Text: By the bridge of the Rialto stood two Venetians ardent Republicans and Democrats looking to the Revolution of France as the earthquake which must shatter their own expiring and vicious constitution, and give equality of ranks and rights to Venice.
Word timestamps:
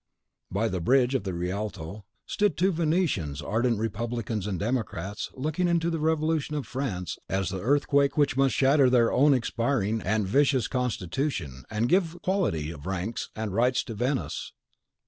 By 0.51 0.67
the 0.67 0.81
bridge 0.81 1.13
of 1.13 1.25
the 1.25 1.33
Rialto 1.35 2.05
stood 2.25 2.57
two 2.57 2.71
Venetians 2.71 3.39
ardent 3.39 3.77
Republicans 3.77 4.47
and 4.47 4.59
Democrats 4.59 5.29
looking 5.35 5.79
to 5.79 5.91
the 5.91 5.99
Revolution 5.99 6.55
of 6.55 6.65
France 6.65 7.19
as 7.29 7.49
the 7.49 7.61
earthquake 7.61 8.17
which 8.17 8.35
must 8.35 8.55
shatter 8.55 8.89
their 8.89 9.11
own 9.13 9.31
expiring 9.35 10.01
and 10.01 10.25
vicious 10.27 10.67
constitution, 10.67 11.65
and 11.69 11.87
give 11.87 12.15
equality 12.15 12.71
of 12.71 12.87
ranks 12.87 13.29
and 13.35 13.53
rights 13.53 13.83
to 13.83 13.93
Venice. 13.93 14.53